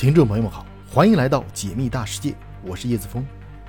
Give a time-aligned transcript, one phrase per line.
[0.00, 3.22] 听众朋友们好，欢迎来到解密大世界，我是叶子峰。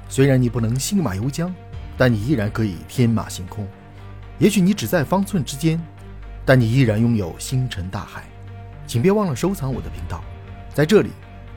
[0.07, 1.51] 虽然你不能信马由缰，
[1.97, 3.67] 但你依然可以天马行空。
[4.39, 5.77] 也许你只在方寸之间，
[6.45, 8.23] 但你依然拥有星辰大海。
[8.87, 10.23] 请别忘了收藏我的频道，
[10.73, 11.09] 在这里，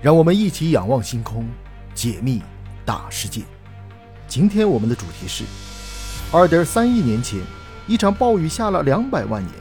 [0.03, 1.46] 让我们一起仰望星空，
[1.95, 2.43] 解密
[2.85, 3.43] 大世界。
[4.27, 5.45] 今天我们的主题是：
[6.32, 7.39] 二点三亿年前，
[7.86, 9.54] 一场暴雨下了两百万年，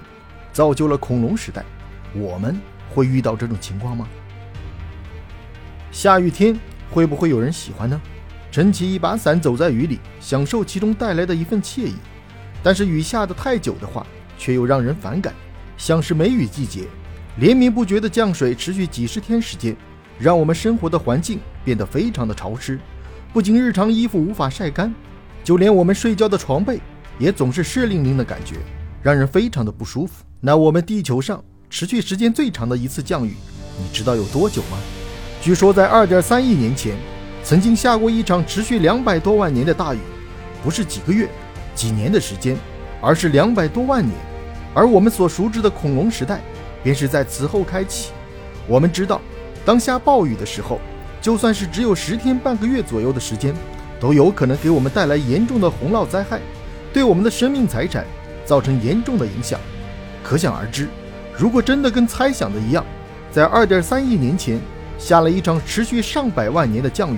[0.51, 1.63] 造就了恐龙时代。
[2.15, 2.59] 我们
[2.91, 4.07] 会遇到这种情况吗？
[5.93, 8.01] 下雨天会不会有人喜欢呢？
[8.51, 11.93] 撑起一把伞走在雨里，享受其中带来的一份惬意。
[12.63, 15.31] 但是雨下得太久的话，却又让人反感。
[15.77, 16.87] 像是梅雨季节，
[17.37, 19.77] 连绵不绝的降水持续几十天时间，
[20.17, 22.79] 让我们生活的环境变得非常的潮湿。
[23.31, 24.91] 不仅日常衣服无法晒干，
[25.43, 26.81] 就连我们睡觉的床被
[27.19, 28.55] 也总是湿淋淋的感觉，
[29.03, 30.23] 让人非常的不舒服。
[30.41, 33.35] 那我们地球上持续时间最长的一次降雨，
[33.77, 34.79] 你知道有多久吗？
[35.43, 36.95] 据说，在二点三亿年前，
[37.43, 39.99] 曾经下过一场持续两百多万年的大雨，
[40.63, 41.27] 不是几个月、
[41.75, 42.55] 几年的时间，
[43.01, 44.15] 而是两百多万年。
[44.73, 46.39] 而我们所熟知的恐龙时代，
[46.81, 48.11] 便是在此后开启。
[48.67, 49.19] 我们知道，
[49.65, 50.79] 当下暴雨的时候，
[51.21, 53.53] 就算是只有十天半个月左右的时间，
[53.99, 56.39] 都有可能给我们带来严重的洪涝灾害，
[56.93, 58.05] 对我们的生命财产
[58.45, 59.59] 造成严重的影响。
[60.23, 60.87] 可想而知，
[61.37, 62.85] 如果真的跟猜想的一样，
[63.29, 64.57] 在二点三亿年前，
[65.03, 67.17] 下了一场持续上百万年的降雨，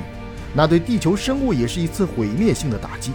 [0.55, 3.11] 那对地球生物也是一次毁灭性的打击。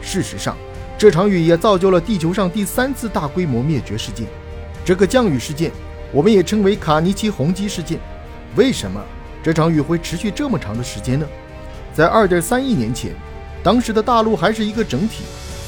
[0.00, 0.56] 事实上，
[0.96, 4.28] 这场雨也造就了地球上第三次大规模灭绝事件。
[4.84, 5.72] 这个降雨事件，
[6.12, 7.98] 我们也称为卡尼奇洪积事件。
[8.54, 9.02] 为什么
[9.42, 11.26] 这场雨会持续这么长的时间呢？
[11.92, 13.12] 在2.3亿年前，
[13.64, 15.24] 当时的大陆还是一个整体，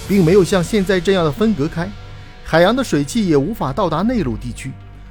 [0.07, 1.89] 并没有像现在这样的分隔开，
[2.45, 4.71] 海洋的水汽也无法到达内陆地区，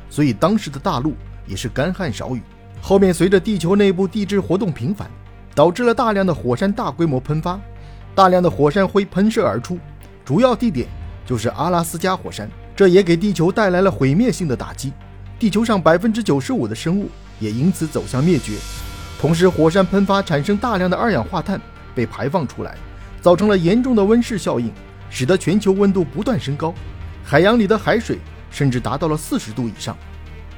[0.10, 1.14] 所以当时的大陆
[1.46, 2.42] 也是干旱少雨。
[2.86, 5.10] 后面随着地球内部地质活动频繁，
[5.56, 7.58] 导致了大量的火山大规模喷发，
[8.14, 9.80] 大量的火山灰喷射而出，
[10.26, 10.86] 主要地点
[11.26, 12.46] 就是阿拉斯加火山，
[12.76, 14.92] 这也给地球带来了毁灭性的打击，
[15.40, 17.08] 地球上百分之九十五的生物
[17.40, 18.52] 也因此走向灭绝。
[19.18, 21.62] 同时，火山喷发产生大量的二氧化碳
[21.96, 22.76] 被排放出来，
[23.22, 24.70] 造成了严重的温室效应，
[25.10, 26.74] 使得全球温度不断升高，
[27.24, 28.20] 海洋里的海水
[28.52, 29.96] 甚至达到了四十度以上。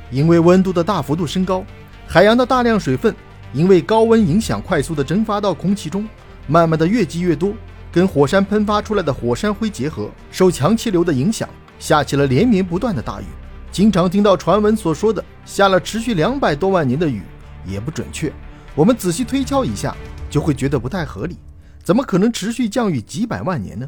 [0.09, 1.63] 因为温度的大幅度升高。
[2.07, 3.13] 海洋的大量水分
[3.53, 6.07] 因为高温影响，快速的蒸发到空气中，
[6.47, 7.53] 慢慢的越积越多，
[7.91, 11.47] 跟火山喷发出来的火山灰结合，受强气流的影响，
[11.79, 13.25] 下起了连绵不断的大雨。
[13.71, 17.23] 经常听到传闻所说的下了持续两百多万年的雨，
[17.65, 18.31] 也不准确。
[18.73, 19.95] 我们仔细推敲一下，
[20.29, 21.37] 就会觉得不太合理。
[21.83, 23.87] 怎么可能持续降雨几百万年呢？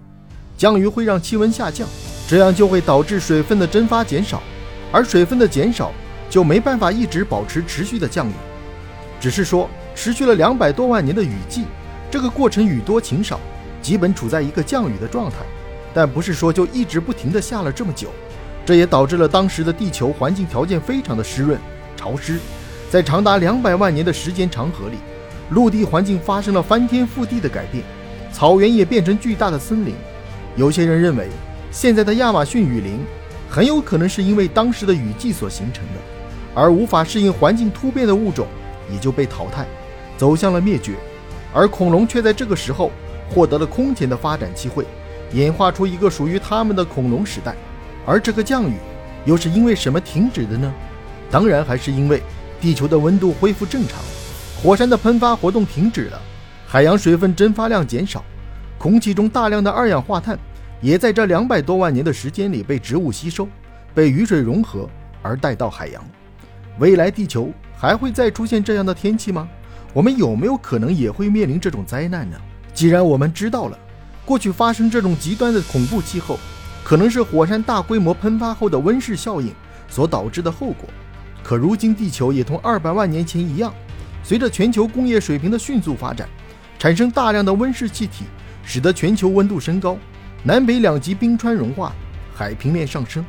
[0.58, 1.88] 降雨会让气温下降，
[2.28, 4.42] 这样就会导致水分的蒸发减少，
[4.92, 5.92] 而水分的减少。
[6.30, 8.34] 就没办法一直保持持续的降雨，
[9.20, 11.64] 只是说持续了两百多万年的雨季，
[12.12, 13.40] 这个过程雨多晴少，
[13.82, 15.38] 基本处在一个降雨的状态，
[15.94, 18.10] 但不是说就一直不停的下了这么久，
[18.66, 21.60] 这也导致了当时的地球环境条件非常的湿润
[21.96, 22.38] 潮湿，
[22.90, 24.98] 在长达两百万年的时间长河里，
[25.52, 27.84] 陆地环境发生了翻天覆地的改变，
[28.32, 29.96] 草原也变成巨大的森林，
[30.56, 31.28] 有些人认为
[31.72, 33.00] 现在的亚马逊雨林
[33.50, 36.17] 很有可能是因为当时的雨季所形成的。
[36.58, 38.48] 而无法适应环境突变的物种
[38.92, 39.68] 也就被淘汰，
[40.18, 40.96] 走向了灭绝，
[41.54, 42.90] 而恐龙却在这个时候
[43.30, 44.84] 获得了空前的发展机会，
[45.34, 47.56] 演化出一个属于他们的恐龙时代。
[48.08, 48.74] 而这个降雨
[49.24, 50.74] 又是因为什么停止的呢？
[51.30, 52.24] 当然还是因为
[52.60, 54.00] 地球的温度恢复正常，
[54.64, 56.20] 火山的喷发活动停止了，
[56.66, 58.26] 海洋水分蒸发量减少，
[58.80, 60.40] 空气中大量的二氧化碳
[60.82, 63.48] 也在这两百多万年的时间里被植物吸收，
[63.94, 64.90] 被雨水融合
[65.22, 66.04] 而带到海洋。
[66.80, 69.50] 未来地球还会再出现这样的天气吗？
[69.94, 72.38] 我们有没有可能也会面临这种灾难呢？
[72.72, 73.80] 既然我们知道了
[74.24, 76.40] 过去发生这种极端的恐怖气候，
[76.84, 79.52] 可能是火山大规模喷发后的温室效应
[79.90, 80.88] 所导致的后果，
[81.44, 83.74] 可如今地球也同二百万年前一样，
[84.24, 86.30] 随着全球工业水平的迅速发展，
[86.78, 88.26] 产生大量的温室气体，
[88.64, 89.98] 使得全球温度升高，
[90.44, 91.92] 南北两极冰川融化，
[92.36, 93.26] 海平面上升，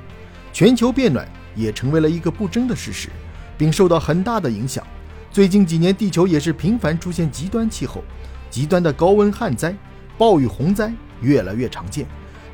[0.53, 3.09] 全球变暖也成为了一个不争的事实。
[3.59, 4.83] 并受到很大的影响。
[5.31, 8.03] 最近几年，地球也是频繁出现极端气候，
[8.49, 9.77] 极端的高温旱灾、
[10.17, 10.91] 暴雨洪灾
[11.21, 12.07] 越来越常见。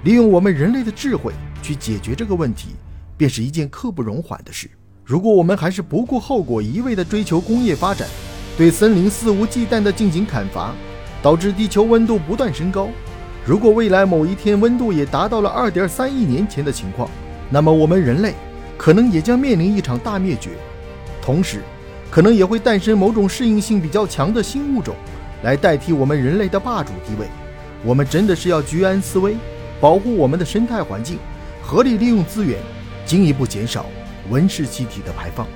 [0.03, 2.71] 利用我们人类的智慧去解决这个问题，
[3.17, 4.69] 便是一件刻不容缓的事。
[5.05, 8.09] 如果我们还是不顾后果，一味地追求工业发展，
[8.57, 10.75] 对森林肆无忌惮地进行砍伐，
[11.23, 12.89] 导致地球温度不断升高。
[13.47, 17.09] 如果未来某一天温度也达到了二点三亿年前的情况，
[17.51, 18.35] 那么我们人类
[18.77, 20.51] 可能也将面临一场大灭绝。
[21.25, 21.63] 同时，
[22.11, 24.95] 可能也会诞生某种适应性比较强的新物种，
[25.43, 27.27] 来代替我们人类的霸主地位。
[27.83, 29.35] 我们真的是要居安思危，
[29.81, 31.17] 保护我们的生态环境，
[31.63, 32.59] 合理利用资源，
[33.07, 33.87] 进一步减少
[34.29, 35.47] 温室气体的排放。